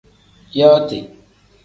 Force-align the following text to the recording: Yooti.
Yooti. 0.59 0.99